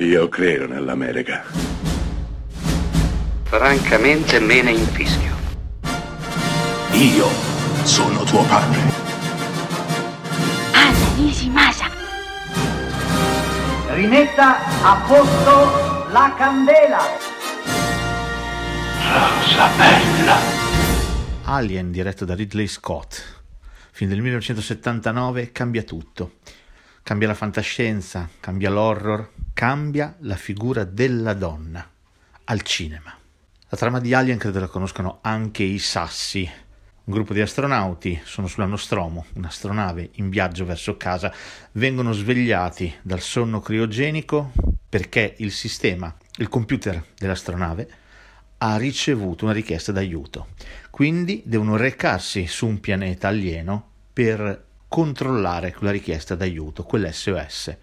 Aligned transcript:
Io 0.00 0.28
credo 0.28 0.68
nell'America. 0.68 1.42
Francamente 3.42 4.38
me 4.38 4.62
ne 4.62 4.70
infischio. 4.70 5.34
Io 6.92 7.26
sono 7.82 8.22
tuo 8.22 8.44
padre. 8.44 8.78
Anna 10.70 11.14
Nishimasa. 11.16 11.90
Rimetta 13.88 14.84
a 14.84 15.04
posto 15.04 16.08
la 16.12 16.32
candela. 16.38 17.00
Rosa 19.02 19.68
bella. 19.76 20.36
Alien, 21.42 21.90
diretto 21.90 22.24
da 22.24 22.36
Ridley 22.36 22.68
Scott. 22.68 23.20
Film 23.90 24.10
del 24.10 24.20
1979, 24.20 25.50
cambia 25.50 25.82
tutto. 25.82 26.34
Cambia 27.08 27.28
la 27.28 27.34
fantascienza, 27.34 28.28
cambia 28.38 28.68
l'horror, 28.68 29.30
cambia 29.54 30.14
la 30.18 30.36
figura 30.36 30.84
della 30.84 31.32
donna 31.32 31.90
al 32.44 32.60
cinema. 32.60 33.16
La 33.70 33.76
trama 33.78 33.98
di 33.98 34.12
Alien 34.12 34.36
credo 34.36 34.60
la 34.60 34.66
conoscano 34.66 35.20
anche 35.22 35.62
i 35.62 35.78
sassi. 35.78 36.46
Un 37.04 37.14
gruppo 37.14 37.32
di 37.32 37.40
astronauti 37.40 38.20
sono 38.24 38.46
sulla 38.46 38.66
Nostromo, 38.66 39.24
un'astronave 39.36 40.10
in 40.16 40.28
viaggio 40.28 40.66
verso 40.66 40.98
casa, 40.98 41.32
vengono 41.72 42.12
svegliati 42.12 42.96
dal 43.00 43.20
sonno 43.20 43.60
criogenico 43.60 44.52
perché 44.86 45.34
il 45.38 45.50
sistema, 45.50 46.14
il 46.36 46.50
computer 46.50 47.02
dell'astronave, 47.16 47.90
ha 48.58 48.76
ricevuto 48.76 49.44
una 49.44 49.54
richiesta 49.54 49.92
d'aiuto. 49.92 50.48
Quindi 50.90 51.42
devono 51.46 51.76
recarsi 51.76 52.46
su 52.46 52.66
un 52.66 52.80
pianeta 52.80 53.28
alieno 53.28 53.92
per 54.12 54.66
controllare 54.88 55.72
quella 55.74 55.92
richiesta 55.92 56.34
d'aiuto, 56.34 56.82
quell'SOS. 56.82 57.76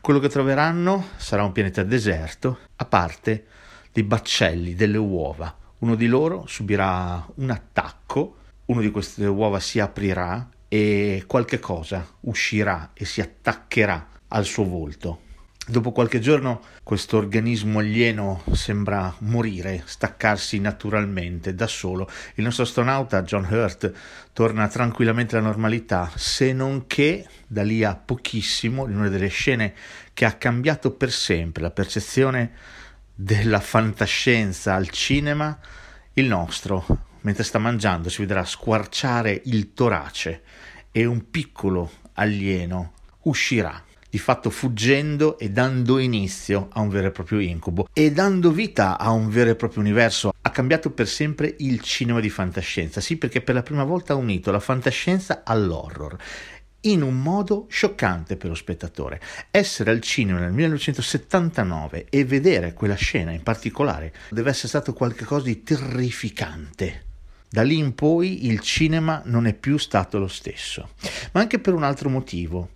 Quello 0.00 0.20
che 0.20 0.28
troveranno 0.28 1.08
sarà 1.16 1.42
un 1.42 1.52
pianeta 1.52 1.82
deserto, 1.82 2.58
a 2.76 2.84
parte 2.84 3.46
dei 3.90 4.02
baccelli, 4.02 4.74
delle 4.74 4.98
uova. 4.98 5.56
Uno 5.78 5.94
di 5.94 6.06
loro 6.06 6.44
subirà 6.46 7.26
un 7.36 7.50
attacco, 7.50 8.36
uno 8.66 8.80
di 8.80 8.90
queste 8.90 9.24
uova 9.26 9.60
si 9.60 9.80
aprirà 9.80 10.48
e 10.68 11.24
qualche 11.26 11.58
cosa 11.58 12.06
uscirà 12.20 12.90
e 12.92 13.04
si 13.04 13.20
attaccherà 13.20 14.08
al 14.28 14.44
suo 14.44 14.64
volto. 14.64 15.23
Dopo 15.66 15.92
qualche 15.92 16.20
giorno 16.20 16.60
questo 16.82 17.16
organismo 17.16 17.78
alieno 17.78 18.42
sembra 18.52 19.14
morire, 19.20 19.82
staccarsi 19.86 20.60
naturalmente 20.60 21.54
da 21.54 21.66
solo. 21.66 22.06
Il 22.34 22.44
nostro 22.44 22.64
astronauta 22.64 23.22
John 23.22 23.48
Hurt 23.50 23.90
torna 24.34 24.68
tranquillamente 24.68 25.36
alla 25.36 25.46
normalità, 25.46 26.12
se 26.16 26.52
non 26.52 26.86
che 26.86 27.26
da 27.46 27.62
lì 27.62 27.82
a 27.82 27.96
pochissimo, 27.96 28.86
in 28.88 28.98
una 28.98 29.08
delle 29.08 29.28
scene 29.28 29.72
che 30.12 30.26
ha 30.26 30.32
cambiato 30.32 30.90
per 30.90 31.10
sempre 31.10 31.62
la 31.62 31.70
percezione 31.70 32.52
della 33.14 33.60
fantascienza 33.60 34.74
al 34.74 34.90
cinema, 34.90 35.58
il 36.12 36.26
nostro, 36.26 36.84
mentre 37.22 37.42
sta 37.42 37.58
mangiando, 37.58 38.10
si 38.10 38.20
vedrà 38.20 38.44
squarciare 38.44 39.40
il 39.46 39.72
torace 39.72 40.42
e 40.92 41.06
un 41.06 41.30
piccolo 41.30 41.90
alieno 42.12 42.92
uscirà 43.22 43.82
di 44.14 44.20
fatto 44.20 44.48
fuggendo 44.48 45.40
e 45.40 45.50
dando 45.50 45.98
inizio 45.98 46.68
a 46.70 46.78
un 46.78 46.88
vero 46.88 47.08
e 47.08 47.10
proprio 47.10 47.40
incubo 47.40 47.88
e 47.92 48.12
dando 48.12 48.52
vita 48.52 48.96
a 48.96 49.10
un 49.10 49.28
vero 49.28 49.50
e 49.50 49.56
proprio 49.56 49.80
universo. 49.80 50.32
Ha 50.40 50.50
cambiato 50.50 50.92
per 50.92 51.08
sempre 51.08 51.56
il 51.58 51.80
cinema 51.80 52.20
di 52.20 52.30
fantascienza, 52.30 53.00
sì 53.00 53.16
perché 53.16 53.40
per 53.40 53.56
la 53.56 53.64
prima 53.64 53.82
volta 53.82 54.12
ha 54.12 54.16
unito 54.16 54.52
la 54.52 54.60
fantascienza 54.60 55.42
all'horror 55.44 56.16
in 56.82 57.02
un 57.02 57.20
modo 57.20 57.66
scioccante 57.68 58.36
per 58.36 58.50
lo 58.50 58.54
spettatore. 58.54 59.20
Essere 59.50 59.90
al 59.90 60.00
cinema 60.00 60.38
nel 60.38 60.52
1979 60.52 62.06
e 62.08 62.24
vedere 62.24 62.72
quella 62.72 62.94
scena 62.94 63.32
in 63.32 63.42
particolare 63.42 64.12
deve 64.30 64.50
essere 64.50 64.68
stato 64.68 64.92
qualcosa 64.92 65.46
di 65.46 65.64
terrificante. 65.64 67.02
Da 67.48 67.62
lì 67.62 67.78
in 67.78 67.96
poi 67.96 68.46
il 68.46 68.60
cinema 68.60 69.22
non 69.24 69.48
è 69.48 69.54
più 69.54 69.76
stato 69.76 70.20
lo 70.20 70.28
stesso, 70.28 70.90
ma 71.32 71.40
anche 71.40 71.58
per 71.58 71.74
un 71.74 71.82
altro 71.82 72.08
motivo. 72.08 72.68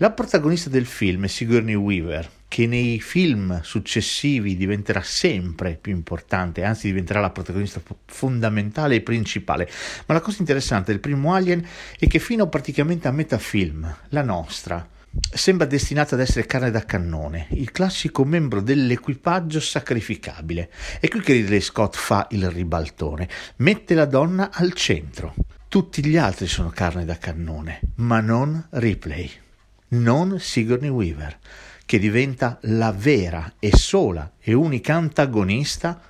La 0.00 0.10
protagonista 0.10 0.68
del 0.68 0.84
film 0.84 1.24
è 1.24 1.26
Sigourney 1.26 1.72
Weaver, 1.72 2.30
che 2.48 2.66
nei 2.66 3.00
film 3.00 3.62
successivi 3.62 4.54
diventerà 4.54 5.00
sempre 5.00 5.78
più 5.80 5.90
importante, 5.90 6.64
anzi 6.64 6.88
diventerà 6.88 7.18
la 7.20 7.30
protagonista 7.30 7.80
fondamentale 8.04 8.96
e 8.96 9.00
principale. 9.00 9.66
Ma 10.04 10.12
la 10.12 10.20
cosa 10.20 10.36
interessante 10.40 10.92
del 10.92 11.00
primo 11.00 11.32
Alien 11.32 11.66
è 11.98 12.06
che 12.08 12.18
fino 12.18 12.46
praticamente 12.46 13.08
a 13.08 13.10
metà 13.10 13.38
film, 13.38 13.90
la 14.10 14.20
nostra, 14.20 14.86
sembra 15.32 15.66
destinata 15.66 16.14
ad 16.14 16.20
essere 16.20 16.44
carne 16.44 16.70
da 16.70 16.84
cannone, 16.84 17.46
il 17.52 17.72
classico 17.72 18.22
membro 18.26 18.60
dell'equipaggio 18.60 19.60
sacrificabile. 19.60 20.70
È 21.00 21.08
qui 21.08 21.20
che 21.20 21.32
Ridley 21.32 21.62
Scott 21.62 21.96
fa 21.96 22.26
il 22.32 22.50
ribaltone, 22.50 23.30
mette 23.56 23.94
la 23.94 24.04
donna 24.04 24.50
al 24.52 24.74
centro. 24.74 25.34
Tutti 25.68 26.04
gli 26.04 26.18
altri 26.18 26.46
sono 26.48 26.68
carne 26.68 27.06
da 27.06 27.16
cannone, 27.16 27.80
ma 27.94 28.20
non 28.20 28.62
Ripley 28.72 29.44
non 29.88 30.38
Sigourney 30.40 30.88
Weaver, 30.88 31.38
che 31.84 31.98
diventa 31.98 32.58
la 32.62 32.92
vera 32.92 33.54
e 33.58 33.70
sola 33.76 34.32
e 34.40 34.52
unica 34.52 34.94
antagonista 34.94 36.00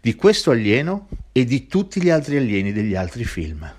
di 0.00 0.14
questo 0.14 0.50
alieno 0.50 1.08
e 1.32 1.44
di 1.44 1.66
tutti 1.66 2.00
gli 2.00 2.10
altri 2.10 2.36
alieni 2.36 2.72
degli 2.72 2.94
altri 2.94 3.24
film. 3.24 3.70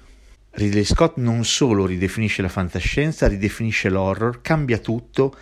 Ridley 0.52 0.84
Scott 0.84 1.18
non 1.18 1.46
solo 1.46 1.86
ridefinisce 1.86 2.42
la 2.42 2.50
fantascienza, 2.50 3.28
ridefinisce 3.28 3.90
l'horror, 3.90 4.42
cambia 4.42 4.80
tutto, 4.80 5.36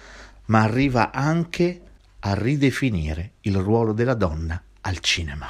ma 0.46 0.62
arriva 0.62 1.12
anche 1.12 1.82
a 2.20 2.34
ridefinire 2.34 3.34
il 3.42 3.56
ruolo 3.58 3.94
della 3.94 4.14
donna 4.14 4.62
al 4.82 5.00
cinema. 5.00 5.50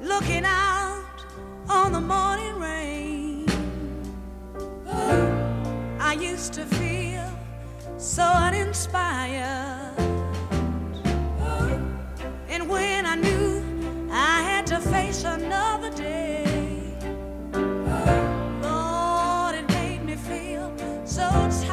Looking 0.00 0.44
out 0.44 1.26
on 1.68 1.92
the 1.92 2.00
morning 2.00 2.58
I 2.62 3.17
used 6.20 6.52
to 6.54 6.64
feel 6.66 7.30
so 7.96 8.22
uninspired. 8.22 9.94
And 12.48 12.68
when 12.68 13.06
I 13.06 13.14
knew 13.14 13.62
I 14.10 14.42
had 14.42 14.66
to 14.68 14.80
face 14.80 15.24
another 15.24 15.90
day, 15.90 16.44
Lord, 18.62 19.54
it 19.54 19.68
made 19.70 20.04
me 20.04 20.16
feel 20.16 20.72
so 21.04 21.28
tired. 21.28 21.67